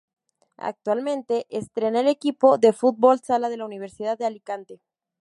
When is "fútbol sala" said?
2.73-3.49